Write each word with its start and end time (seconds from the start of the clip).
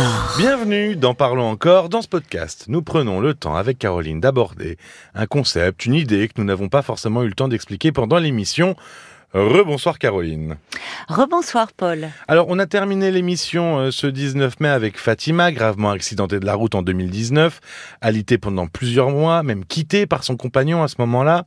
encore. 0.00 0.36
Bienvenue 0.38 0.96
dans 0.96 1.14
Parlons 1.14 1.48
encore. 1.48 1.88
Dans 1.88 2.02
ce 2.02 2.08
podcast, 2.08 2.66
nous 2.68 2.82
prenons 2.82 3.20
le 3.20 3.34
temps 3.34 3.56
avec 3.56 3.78
Caroline 3.78 4.20
d'aborder 4.20 4.78
un 5.14 5.26
concept, 5.26 5.84
une 5.86 5.94
idée 5.94 6.28
que 6.28 6.34
nous 6.38 6.44
n'avons 6.44 6.68
pas 6.68 6.82
forcément 6.82 7.22
eu 7.22 7.28
le 7.28 7.34
temps 7.34 7.48
d'expliquer 7.48 7.92
pendant 7.92 8.18
l'émission. 8.18 8.76
Rebonsoir 9.32 9.98
Caroline. 9.98 10.56
Rebonsoir 11.08 11.72
Paul. 11.72 12.08
Alors 12.26 12.46
on 12.48 12.58
a 12.58 12.66
terminé 12.66 13.10
l'émission 13.12 13.78
euh, 13.78 13.90
ce 13.92 14.08
19 14.08 14.58
mai 14.58 14.68
avec 14.68 14.98
Fatima, 14.98 15.52
gravement 15.52 15.90
accidentée 15.90 16.40
de 16.40 16.46
la 16.46 16.54
route 16.54 16.74
en 16.74 16.82
2019, 16.82 17.60
alitée 18.00 18.38
pendant 18.38 18.66
plusieurs 18.66 19.10
mois, 19.10 19.42
même 19.42 19.64
quittée 19.64 20.06
par 20.06 20.24
son 20.24 20.36
compagnon 20.36 20.82
à 20.82 20.88
ce 20.88 20.96
moment-là. 20.98 21.44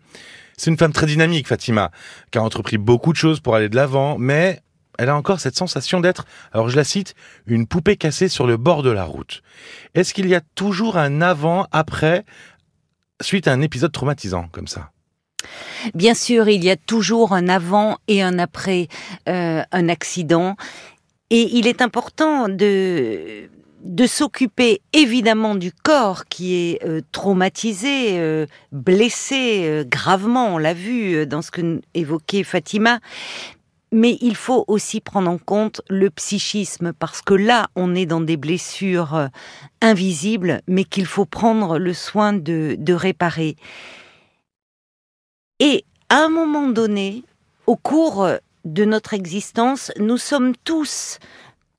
C'est 0.57 0.69
une 0.69 0.77
femme 0.77 0.93
très 0.93 1.07
dynamique, 1.07 1.47
Fatima, 1.47 1.91
qui 2.31 2.37
a 2.37 2.43
entrepris 2.43 2.77
beaucoup 2.77 3.11
de 3.11 3.17
choses 3.17 3.41
pour 3.41 3.55
aller 3.55 3.67
de 3.67 3.75
l'avant, 3.75 4.17
mais 4.17 4.61
elle 4.97 5.09
a 5.09 5.15
encore 5.15 5.39
cette 5.39 5.55
sensation 5.55 5.99
d'être, 5.99 6.25
alors 6.51 6.69
je 6.69 6.75
la 6.75 6.83
cite, 6.83 7.15
une 7.47 7.67
poupée 7.67 7.97
cassée 7.97 8.27
sur 8.27 8.47
le 8.47 8.57
bord 8.57 8.83
de 8.83 8.91
la 8.91 9.03
route. 9.03 9.41
Est-ce 9.95 10.13
qu'il 10.13 10.27
y 10.27 10.35
a 10.35 10.41
toujours 10.55 10.97
un 10.97 11.21
avant-après 11.21 12.25
suite 13.21 13.47
à 13.47 13.53
un 13.53 13.61
épisode 13.61 13.91
traumatisant 13.91 14.47
comme 14.51 14.67
ça? 14.67 14.91
Bien 15.93 16.13
sûr, 16.13 16.47
il 16.49 16.63
y 16.63 16.69
a 16.69 16.77
toujours 16.77 17.33
un 17.33 17.49
avant 17.49 17.97
et 18.07 18.21
un 18.21 18.39
après 18.39 18.87
euh, 19.27 19.61
un 19.71 19.89
accident. 19.89 20.55
Et 21.29 21.57
il 21.57 21.67
est 21.67 21.81
important 21.81 22.47
de, 22.47 23.49
s'occuper 24.07 24.81
évidemment 24.93 25.55
du 25.55 25.71
corps 25.71 26.25
qui 26.25 26.55
est 26.55 26.83
euh, 26.85 27.01
traumatisé, 27.11 28.19
euh, 28.19 28.45
blessé 28.71 29.83
gravement, 29.87 30.55
on 30.55 30.57
l'a 30.57 30.73
vu 30.73 31.25
dans 31.25 31.41
ce 31.41 31.51
que 31.51 31.81
évoquait 31.93 32.43
Fatima, 32.43 32.99
mais 33.93 34.17
il 34.21 34.35
faut 34.35 34.65
aussi 34.67 34.99
prendre 34.99 35.29
en 35.29 35.37
compte 35.37 35.81
le 35.87 36.09
psychisme, 36.09 36.93
parce 36.93 37.21
que 37.21 37.35
là, 37.35 37.69
on 37.75 37.93
est 37.93 38.07
dans 38.07 38.21
des 38.21 38.37
blessures 38.37 39.29
invisibles, 39.81 40.61
mais 40.67 40.83
qu'il 40.83 41.05
faut 41.05 41.25
prendre 41.25 41.77
le 41.77 41.93
soin 41.93 42.33
de, 42.33 42.93
réparer. 42.93 43.55
Et 45.59 45.85
à 46.09 46.23
un 46.23 46.29
moment 46.29 46.69
donné, 46.69 47.23
au 47.67 47.75
cours 47.75 48.27
de 48.65 48.85
notre 48.85 49.13
existence, 49.13 49.91
nous 49.99 50.17
sommes 50.17 50.53
tous 50.63 51.19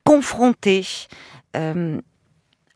confrontés 0.05 0.87
euh, 1.57 2.01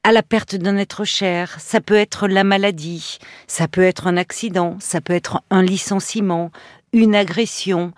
à 0.03 0.13
la 0.13 0.23
perte 0.23 0.57
d'un 0.57 0.77
être 0.77 1.05
cher. 1.05 1.61
Ça 1.61 1.81
peut 1.81 1.95
être 1.95 2.27
la 2.27 2.43
maladie, 2.43 3.19
ça 3.47 3.69
peut 3.69 3.83
être 3.83 4.09
un 4.09 4.17
accident, 4.17 4.77
ça 4.81 5.01
peut 5.01 5.13
être 5.13 5.43
un 5.51 5.63
licenciement, 5.63 6.51
une 6.93 7.15
agression. 7.15 7.93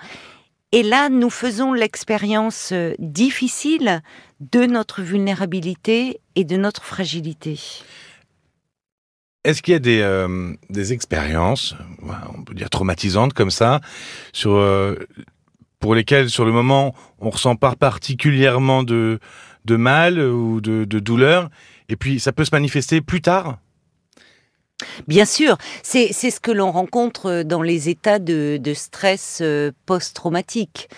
Et 0.72 0.84
là, 0.84 1.08
nous 1.08 1.30
faisons 1.30 1.72
l'expérience 1.72 2.72
difficile 2.98 4.02
de 4.38 4.66
notre 4.66 5.02
vulnérabilité 5.02 6.20
et 6.36 6.44
de 6.44 6.56
notre 6.56 6.84
fragilité. 6.84 7.58
Est-ce 9.42 9.62
qu'il 9.62 9.72
y 9.72 9.76
a 9.76 9.80
des, 9.80 10.00
euh, 10.00 10.52
des 10.68 10.92
expériences, 10.92 11.74
on 12.36 12.44
peut 12.44 12.54
dire 12.54 12.70
traumatisantes 12.70 13.32
comme 13.32 13.50
ça, 13.50 13.80
sur, 14.32 14.52
euh, 14.52 14.94
pour 15.80 15.94
lesquelles, 15.94 16.30
sur 16.30 16.44
le 16.44 16.52
moment, 16.52 16.94
on 17.18 17.30
ressent 17.30 17.56
pas 17.56 17.74
particulièrement 17.74 18.82
de, 18.82 19.18
de 19.64 19.76
mal 19.76 20.20
ou 20.20 20.60
de, 20.60 20.84
de 20.84 20.98
douleur, 21.00 21.48
et 21.88 21.96
puis 21.96 22.20
ça 22.20 22.32
peut 22.32 22.44
se 22.44 22.54
manifester 22.54 23.00
plus 23.00 23.22
tard? 23.22 23.58
Bien 25.08 25.24
sûr, 25.24 25.56
c'est 25.82 26.12
ce 26.12 26.40
que 26.40 26.50
l'on 26.50 26.70
rencontre 26.70 27.42
dans 27.42 27.62
les 27.62 27.88
états 27.88 28.18
de, 28.18 28.58
de 28.60 28.74
stress 28.74 29.38
euh, 29.40 29.72
post-traumatique. 29.86 30.88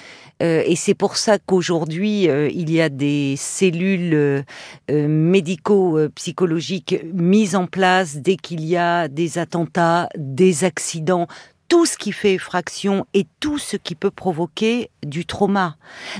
Euh, 0.43 0.63
et 0.67 0.77
c'est 0.77 0.95
pour 0.95 1.17
ça 1.17 1.39
qu'aujourd'hui, 1.39 2.29
euh, 2.29 2.49
il 2.53 2.71
y 2.71 2.81
a 2.81 2.89
des 2.89 3.35
cellules 3.37 4.15
euh, 4.15 4.43
médico-psychologiques 4.89 6.97
mises 7.13 7.55
en 7.55 7.67
place 7.67 8.17
dès 8.17 8.37
qu'il 8.37 8.65
y 8.65 8.77
a 8.77 9.09
des 9.09 9.39
attentats, 9.39 10.09
des 10.17 10.65
accidents, 10.65 11.27
tout 11.69 11.87
ce 11.87 11.97
qui 11.97 12.11
fait 12.13 12.35
effraction 12.35 13.07
et 13.15 13.27
tout 13.41 13.59
ce 13.59 13.77
qui 13.77 13.95
peut 13.95 14.11
provoquer 14.11 14.91
du 15.05 15.27
trauma. 15.27 15.77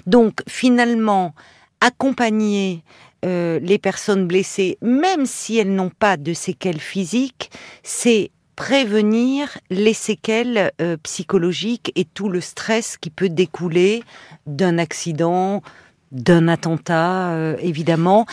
Donc 0.07 0.43
finalement, 0.49 1.35
accompagner 1.81 2.85
les 3.25 3.79
personnes 3.79 4.27
blessées, 4.27 4.79
même 4.83 5.27
si 5.27 5.57
elles 5.57 5.75
n'ont 5.75 5.91
pas 5.91 6.17
de 6.17 6.33
séquelles 6.33 6.81
physiques, 6.81 7.51
c'est 7.83 8.33
prévenir 8.57 9.59
les 9.71 9.95
séquelles 9.95 10.73
euh, 10.81 10.97
psychologiques 11.03 11.93
et 11.97 12.05
tout 12.05 12.29
le 12.29 12.41
stress 12.41 12.97
qui 12.97 13.11
peut 13.11 13.29
découler 13.29 14.03
d'un 14.47 14.79
accident, 14.79 15.63
d'un 16.11 16.49
attentat, 16.49 17.31
euh, 17.31 17.57
évidemment. 17.61 18.27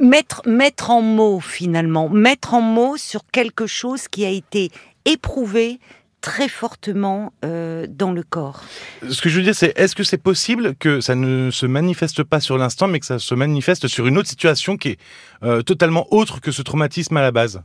Mettre, 0.00 0.42
mettre 0.46 0.90
en 0.90 1.02
mots, 1.02 1.40
finalement, 1.40 2.08
mettre 2.08 2.54
en 2.54 2.60
mots 2.60 2.96
sur 2.96 3.22
quelque 3.32 3.66
chose 3.66 4.08
qui 4.08 4.24
a 4.24 4.30
été 4.30 4.70
éprouvé 5.04 5.80
très 6.24 6.48
fortement 6.48 7.34
euh, 7.44 7.86
dans 7.86 8.10
le 8.10 8.22
corps. 8.22 8.62
Ce 9.10 9.20
que 9.20 9.28
je 9.28 9.36
veux 9.36 9.42
dire, 9.42 9.54
c'est 9.54 9.78
est-ce 9.78 9.94
que 9.94 10.04
c'est 10.04 10.16
possible 10.16 10.74
que 10.74 11.02
ça 11.02 11.14
ne 11.14 11.50
se 11.50 11.66
manifeste 11.66 12.22
pas 12.22 12.40
sur 12.40 12.56
l'instant, 12.56 12.88
mais 12.88 12.98
que 12.98 13.04
ça 13.04 13.18
se 13.18 13.34
manifeste 13.34 13.88
sur 13.88 14.06
une 14.06 14.16
autre 14.16 14.30
situation 14.30 14.78
qui 14.78 14.92
est 14.92 14.98
euh, 15.42 15.60
totalement 15.60 16.06
autre 16.12 16.40
que 16.40 16.50
ce 16.50 16.62
traumatisme 16.62 17.14
à 17.18 17.20
la 17.20 17.30
base? 17.30 17.60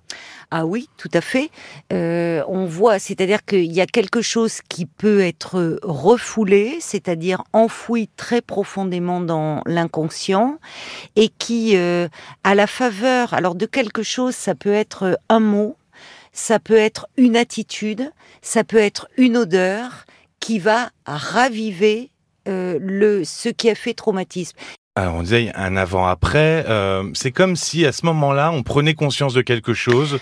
Ah 0.52 0.66
oui, 0.66 0.90
tout 0.97 1.09
à 1.14 1.22
fait. 1.22 1.52
Euh, 1.94 2.44
on 2.50 2.66
voit, 2.66 3.00
c'est-à-dire 3.00 3.46
qu'il 3.46 3.72
y 3.72 3.80
a 3.80 3.86
quelque 3.86 4.22
chose 4.22 4.59
qui 4.68 4.86
peut 4.86 5.22
être 5.22 5.80
refoulé, 5.81 6.80
c'est-à-dire 6.81 7.44
enfoui 7.53 8.09
très 8.18 8.41
profondément 8.41 9.22
dans 9.22 9.62
l'inconscient, 9.68 10.59
et 11.16 11.30
qui, 11.30 11.78
à 11.78 12.56
la 12.56 12.68
faveur, 12.68 13.34
alors 13.34 13.56
de 13.56 13.66
quelque 13.66 14.03
chose, 14.03 14.36
ça 14.36 14.53
peut 14.53 14.74
être 14.74 15.18
un 15.30 15.40
mot, 15.40 15.78
ça 16.39 16.57
peut 16.57 16.77
être 16.77 17.07
une 17.17 17.35
attitude, 17.35 18.11
ça 18.41 18.63
peut 18.63 18.77
être 18.77 19.09
une 19.17 19.35
odeur 19.35 20.05
qui 20.39 20.57
va 20.57 20.89
raviver 21.05 22.11
euh, 22.47 22.79
le 22.81 23.25
ce 23.25 23.50
qui 23.50 23.69
a 23.69 23.75
fait 23.75 23.94
traumatisme. 23.94 24.57
Alors 24.95 25.16
on 25.16 25.23
disait 25.23 25.51
un 25.53 25.75
avant-après, 25.75 26.66
euh, 26.69 27.03
c'est 27.13 27.33
comme 27.33 27.57
si 27.57 27.85
à 27.85 27.91
ce 27.91 28.05
moment-là 28.05 28.51
on 28.53 28.63
prenait 28.63 28.94
conscience 28.94 29.33
de 29.33 29.41
quelque 29.41 29.73
chose. 29.73 30.19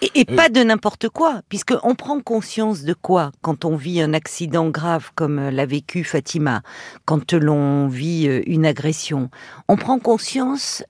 Et, 0.00 0.24
euh, 0.30 0.36
pas 0.36 0.48
de 0.48 0.62
n'importe 0.62 1.10
quoi, 1.10 1.42
puisque 1.50 1.74
on 1.82 1.94
prend 1.94 2.20
conscience 2.20 2.82
de 2.82 2.94
quoi 2.94 3.30
quand 3.42 3.66
on 3.66 3.76
vit 3.76 4.00
un 4.00 4.14
accident 4.14 4.70
grave 4.70 5.10
comme 5.14 5.50
l'a 5.50 5.66
vécu 5.66 6.02
Fatima, 6.02 6.62
quand 7.04 7.34
l'on 7.34 7.88
vit 7.88 8.24
une 8.46 8.64
agression. 8.64 9.28
On 9.68 9.76
prend 9.76 9.98
conscience 9.98 10.82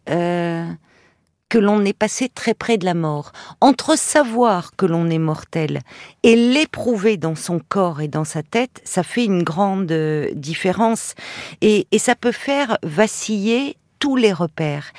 que 1.49 1.59
l'on 1.59 1.85
est 1.85 1.97
passé 1.97 2.29
très 2.29 2.55
près 2.55 2.79
de 2.79 2.85
la 2.85 2.95
mort. 2.95 3.33
Entre 3.61 3.97
savoir 3.97 4.77
que 4.77 4.87
l'on 4.87 5.09
est 5.09 5.19
mortel 5.19 5.81
et 6.23 6.37
l'éprouver 6.37 7.17
dans 7.17 7.35
son 7.35 7.59
corps 7.59 8.01
et 8.01 8.09
dans 8.09 8.25
sa 8.25 8.43
tête, 8.43 8.81
ça 8.85 9.03
fait 9.03 9.25
une 9.25 9.43
grande 9.43 9.91
euh, 9.93 10.31
différence. 10.35 11.15
Et, 11.61 11.87
ça 11.99 12.15
peut 12.15 12.33
faire 12.33 12.79
vaciller 12.85 13.77
tous 13.99 14.15
les 14.15 14.33
repères. 14.33 14.93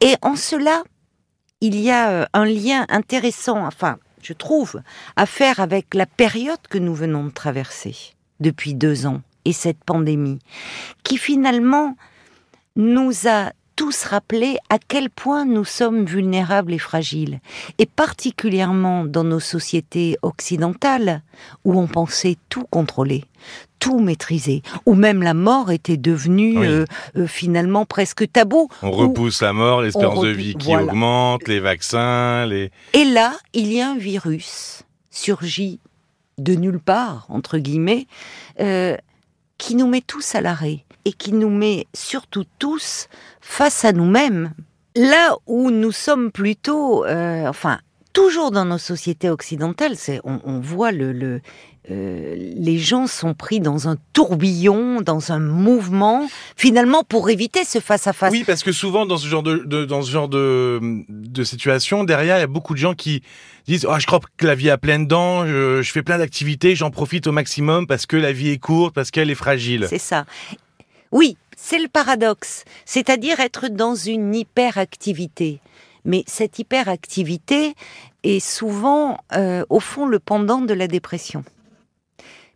Et 0.00 0.14
en 0.22 0.36
cela, 0.36 0.82
il 1.60 1.78
y 1.78 1.90
a 1.90 2.10
euh, 2.10 2.26
un 2.32 2.46
lien 2.46 2.86
intéressant, 2.88 3.66
enfin, 3.66 3.98
je 4.22 4.32
trouve, 4.32 4.80
à 5.16 5.26
faire 5.26 5.60
avec 5.60 5.94
la 5.94 6.06
période 6.06 6.58
que 6.70 6.78
nous 6.78 6.94
venons 6.94 7.24
de 7.24 7.30
traverser 7.30 7.94
depuis 8.40 8.74
deux 8.74 9.06
ans 9.06 9.20
et 9.44 9.52
cette 9.52 9.84
pandémie, 9.84 10.40
qui 11.04 11.18
finalement 11.18 11.94
nous 12.74 13.28
a 13.28 13.52
tous 13.76 14.04
rappeler 14.04 14.56
à 14.70 14.78
quel 14.78 15.10
point 15.10 15.44
nous 15.44 15.64
sommes 15.64 16.06
vulnérables 16.06 16.72
et 16.72 16.78
fragiles, 16.78 17.40
et 17.78 17.86
particulièrement 17.86 19.04
dans 19.04 19.22
nos 19.22 19.40
sociétés 19.40 20.16
occidentales, 20.22 21.22
où 21.64 21.78
on 21.78 21.86
pensait 21.86 22.38
tout 22.48 22.64
contrôler, 22.70 23.24
tout 23.78 24.00
maîtriser, 24.00 24.62
où 24.86 24.94
même 24.94 25.22
la 25.22 25.34
mort 25.34 25.70
était 25.70 25.98
devenue 25.98 26.58
euh, 26.58 26.84
euh, 27.16 27.26
finalement 27.26 27.84
presque 27.84 28.32
tabou. 28.32 28.68
On 28.82 28.90
repousse 28.90 29.42
la 29.42 29.52
mort, 29.52 29.82
l'espérance 29.82 30.24
de 30.24 30.28
vie 30.28 30.54
qui 30.54 30.74
augmente, 30.74 31.46
les 31.46 31.60
vaccins, 31.60 32.46
les... 32.46 32.70
Et 32.94 33.04
là, 33.04 33.34
il 33.52 33.72
y 33.72 33.80
a 33.80 33.90
un 33.90 33.98
virus 33.98 34.82
surgit 35.10 35.80
de 36.38 36.54
nulle 36.54 36.80
part, 36.80 37.26
entre 37.28 37.58
guillemets, 37.58 38.06
euh, 38.60 38.96
qui 39.58 39.74
nous 39.74 39.86
met 39.86 40.00
tous 40.00 40.34
à 40.34 40.40
l'arrêt 40.40 40.84
et 41.04 41.12
qui 41.12 41.32
nous 41.32 41.50
met 41.50 41.86
surtout 41.94 42.44
tous 42.58 43.08
face 43.40 43.84
à 43.84 43.92
nous-mêmes. 43.92 44.52
Là 44.94 45.36
où 45.46 45.70
nous 45.70 45.92
sommes 45.92 46.32
plutôt, 46.32 47.04
euh, 47.04 47.46
enfin, 47.46 47.78
toujours 48.16 48.50
dans 48.50 48.64
nos 48.64 48.78
sociétés 48.78 49.28
occidentales, 49.28 49.94
c'est 49.94 50.22
on, 50.24 50.58
voit 50.58 50.90
le, 50.90 51.12
le 51.12 51.42
euh, 51.90 52.34
les 52.34 52.78
gens 52.78 53.06
sont 53.06 53.34
pris 53.34 53.60
dans 53.60 53.88
un 53.88 53.96
tourbillon, 54.14 55.02
dans 55.02 55.32
un 55.32 55.38
mouvement, 55.38 56.26
finalement 56.56 57.04
pour 57.04 57.28
éviter 57.28 57.62
ce 57.64 57.78
face 57.78 58.06
à 58.06 58.14
face. 58.14 58.32
Oui, 58.32 58.42
parce 58.46 58.62
que 58.62 58.72
souvent 58.72 59.04
dans 59.04 59.18
ce 59.18 59.28
genre 59.28 59.42
de, 59.42 59.58
de 59.58 59.84
dans 59.84 60.00
ce 60.00 60.10
genre 60.10 60.30
de, 60.30 60.80
de 61.10 61.44
situation, 61.44 62.04
derrière 62.04 62.38
il 62.38 62.40
y 62.40 62.42
a 62.42 62.46
beaucoup 62.46 62.72
de 62.72 62.78
gens 62.78 62.94
qui 62.94 63.22
disent 63.68 63.86
oh, 63.86 63.96
je 63.98 64.06
crois 64.06 64.20
que 64.38 64.46
la 64.46 64.54
vie 64.54 64.70
a 64.70 64.78
plein 64.78 64.98
de 64.98 65.04
dents, 65.04 65.46
je, 65.46 65.82
je 65.82 65.92
fais 65.92 66.02
plein 66.02 66.16
d'activités, 66.16 66.74
j'en 66.74 66.90
profite 66.90 67.26
au 67.26 67.32
maximum 67.32 67.86
parce 67.86 68.06
que 68.06 68.16
la 68.16 68.32
vie 68.32 68.48
est 68.48 68.58
courte, 68.58 68.94
parce 68.94 69.10
qu'elle 69.10 69.30
est 69.30 69.34
fragile. 69.34 69.88
C'est 69.90 69.98
ça. 69.98 70.24
Oui, 71.12 71.36
c'est 71.54 71.78
le 71.78 71.88
paradoxe, 71.88 72.64
c'est-à-dire 72.86 73.40
être 73.40 73.68
dans 73.68 73.94
une 73.94 74.34
hyperactivité. 74.34 75.60
Mais 76.06 76.24
cette 76.26 76.58
hyperactivité 76.58 77.74
est 78.22 78.40
souvent, 78.40 79.18
euh, 79.34 79.64
au 79.68 79.80
fond, 79.80 80.06
le 80.06 80.18
pendant 80.18 80.62
de 80.62 80.72
la 80.72 80.86
dépression. 80.88 81.44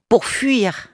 Pour 0.09 0.25
fuir 0.25 0.89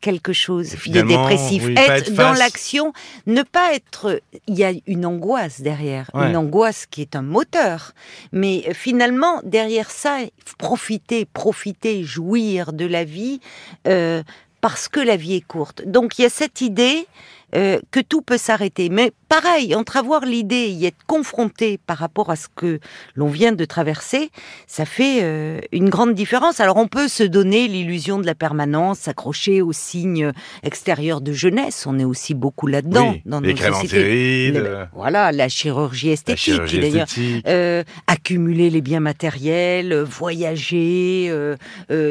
quelque 0.00 0.32
chose 0.32 0.70
de 0.72 0.76
finalement, 0.76 1.28
dépressif, 1.28 1.64
oui, 1.64 1.74
être, 1.76 1.90
être 1.92 2.12
dans 2.14 2.32
l'action, 2.32 2.92
ne 3.26 3.42
pas 3.42 3.72
être. 3.72 4.20
Il 4.48 4.58
y 4.58 4.64
a 4.64 4.72
une 4.86 5.06
angoisse 5.06 5.60
derrière, 5.60 6.10
Ouais. 6.12 6.28
une 6.28 6.36
angoisse 6.36 6.86
qui 6.86 7.00
est 7.02 7.14
un 7.16 7.22
moteur. 7.22 7.92
Mais 8.32 8.74
finalement, 8.74 9.40
derrière 9.44 9.90
ça, 9.90 10.18
profiter, 10.58 11.24
profiter, 11.24 12.02
jouir 12.02 12.72
de 12.72 12.84
la 12.84 13.04
vie, 13.04 13.40
euh, 13.86 14.22
parce 14.60 14.88
que 14.88 15.00
la 15.00 15.16
vie 15.16 15.34
est 15.34 15.46
courte. 15.46 15.82
Donc 15.86 16.18
il 16.18 16.22
y 16.22 16.24
a 16.24 16.30
cette 16.30 16.60
idée 16.60 17.06
euh, 17.54 17.78
que 17.90 18.00
tout 18.00 18.22
peut 18.22 18.38
s'arrêter. 18.38 18.88
Mais 18.88 19.12
pareil, 19.28 19.74
entre 19.74 19.96
avoir 19.98 20.24
l'idée 20.24 20.54
et 20.56 20.70
y 20.70 20.86
être 20.86 21.04
confronté 21.06 21.78
par 21.78 21.98
rapport 21.98 22.30
à 22.30 22.36
ce 22.36 22.48
que 22.54 22.80
l'on 23.14 23.28
vient 23.28 23.52
de 23.52 23.64
traverser, 23.64 24.30
ça 24.66 24.84
fait 24.84 25.18
euh, 25.22 25.60
une 25.72 25.88
grande 25.90 26.14
différence. 26.14 26.60
Alors 26.60 26.76
on 26.78 26.88
peut 26.88 27.08
se 27.08 27.22
donner 27.22 27.68
l'illusion 27.68 28.18
de 28.18 28.26
la 28.26 28.34
permanence, 28.34 29.00
s'accrocher 29.00 29.60
aux 29.62 29.72
signes 29.72 30.32
extérieurs 30.62 31.20
de 31.20 31.32
jeunesse. 31.32 31.84
On 31.86 31.98
est 31.98 32.04
aussi 32.04 32.34
beaucoup 32.34 32.66
là-dedans 32.66 33.10
Oui, 33.12 33.22
dans 33.26 33.40
les 33.40 33.50
nos 33.50 33.54
crèmes 33.58 33.74
sociétés. 33.74 34.50
Les- 34.52 34.56
euh, 34.58 34.84
Voilà, 34.94 35.30
la 35.32 35.48
chirurgie 35.48 36.06
la 36.08 36.12
esthétique, 36.14 36.38
chirurgie 36.54 36.80
d'ailleurs. 36.80 37.06
esthétique. 37.08 37.46
Euh, 37.46 37.84
accumuler 38.06 38.70
les 38.70 38.80
biens 38.80 39.00
matériels, 39.00 39.94
voyager, 40.02 41.32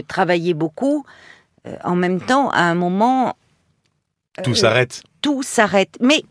travailler 0.08 0.54
beaucoup. 0.54 1.06
En 1.84 1.96
même 1.96 2.20
temps, 2.22 2.50
à 2.50 2.62
un 2.64 2.76
moment, 2.76 3.36
Tout 4.44 4.52
euh, 4.52 4.56
s'arrête. 4.56 5.04
Tout 5.22 5.44
s'arrête. 5.44 5.98
Mais 6.02 6.24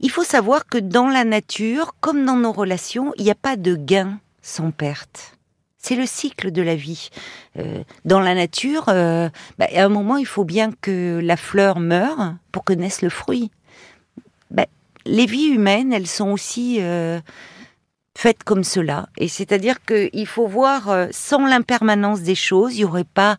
il 0.00 0.10
faut 0.10 0.24
savoir 0.24 0.66
que 0.66 0.78
dans 0.78 1.08
la 1.08 1.24
nature, 1.24 1.94
comme 2.00 2.24
dans 2.24 2.36
nos 2.36 2.52
relations, 2.52 3.12
il 3.16 3.24
n'y 3.24 3.30
a 3.30 3.36
pas 3.36 3.56
de 3.56 3.76
gain 3.76 4.18
sans 4.42 4.70
perte. 4.70 5.38
C'est 5.78 5.96
le 5.96 6.06
cycle 6.06 6.50
de 6.50 6.62
la 6.62 6.76
vie. 6.76 7.10
Euh, 7.58 7.82
dans 8.04 8.20
la 8.20 8.34
nature, 8.34 8.84
euh, 8.88 9.28
bah, 9.58 9.66
à 9.74 9.84
un 9.84 9.88
moment, 9.88 10.16
il 10.16 10.26
faut 10.26 10.44
bien 10.44 10.72
que 10.80 11.20
la 11.22 11.36
fleur 11.36 11.78
meure 11.78 12.34
pour 12.52 12.64
que 12.64 12.72
naisse 12.72 13.02
le 13.02 13.10
fruit. 13.10 13.50
Bah, 14.50 14.66
les 15.04 15.26
vies 15.26 15.48
humaines, 15.48 15.92
elles 15.92 16.06
sont 16.06 16.30
aussi 16.30 16.78
euh, 16.80 17.20
faites 18.16 18.44
comme 18.44 18.64
cela. 18.64 19.08
Et 19.18 19.28
c'est-à-dire 19.28 19.76
qu'il 19.84 20.26
faut 20.26 20.46
voir, 20.46 21.08
sans 21.10 21.46
l'impermanence 21.46 22.22
des 22.22 22.34
choses, 22.34 22.76
il 22.76 22.78
n'y 22.78 22.84
aurait 22.84 23.04
pas 23.04 23.36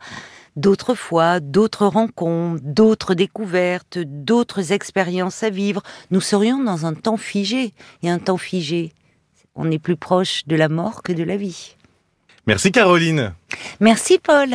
d'autres 0.55 0.95
fois, 0.95 1.39
d'autres 1.39 1.87
rencontres, 1.87 2.61
d'autres 2.63 3.13
découvertes, 3.13 3.97
d'autres 3.97 4.71
expériences 4.71 5.43
à 5.43 5.49
vivre. 5.49 5.81
Nous 6.11 6.21
serions 6.21 6.63
dans 6.63 6.85
un 6.85 6.93
temps 6.93 7.17
figé. 7.17 7.73
Et 8.03 8.09
un 8.09 8.19
temps 8.19 8.37
figé, 8.37 8.93
on 9.55 9.71
est 9.71 9.79
plus 9.79 9.97
proche 9.97 10.45
de 10.47 10.55
la 10.55 10.69
mort 10.69 11.01
que 11.03 11.13
de 11.13 11.23
la 11.23 11.37
vie. 11.37 11.74
Merci 12.47 12.71
Caroline. 12.71 13.33
Merci 13.79 14.19
Paul. 14.19 14.49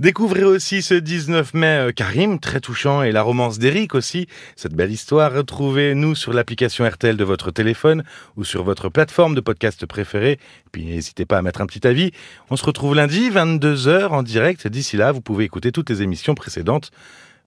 Découvrez 0.00 0.42
aussi 0.42 0.82
ce 0.82 0.94
19 0.94 1.54
mai 1.54 1.66
euh, 1.66 1.92
Karim, 1.92 2.40
très 2.40 2.60
touchant, 2.60 3.02
et 3.02 3.12
la 3.12 3.22
romance 3.22 3.58
d'Eric 3.58 3.94
aussi. 3.94 4.26
Cette 4.56 4.74
belle 4.74 4.90
histoire, 4.90 5.32
retrouvez-nous 5.32 6.16
sur 6.16 6.32
l'application 6.32 6.84
RTL 6.88 7.16
de 7.16 7.24
votre 7.24 7.52
téléphone 7.52 8.02
ou 8.36 8.44
sur 8.44 8.64
votre 8.64 8.88
plateforme 8.88 9.36
de 9.36 9.40
podcast 9.40 9.86
préférée. 9.86 10.40
Puis 10.72 10.84
n'hésitez 10.84 11.26
pas 11.26 11.38
à 11.38 11.42
mettre 11.42 11.60
un 11.60 11.66
petit 11.66 11.86
avis. 11.86 12.10
On 12.50 12.56
se 12.56 12.64
retrouve 12.64 12.96
lundi, 12.96 13.30
22h 13.30 14.08
en 14.08 14.24
direct. 14.24 14.66
D'ici 14.66 14.96
là, 14.96 15.12
vous 15.12 15.20
pouvez 15.20 15.44
écouter 15.44 15.70
toutes 15.70 15.90
les 15.90 16.02
émissions 16.02 16.34
précédentes. 16.34 16.90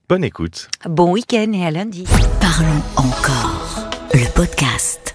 Bonne 0.08 0.24
écoute. 0.24 0.70
Bon 0.90 1.12
week-end 1.12 1.52
et 1.54 1.66
à 1.66 1.72
lundi. 1.72 2.06
Parlons 2.40 2.82
encore. 2.96 3.90
Le 4.14 4.34
podcast. 4.34 5.11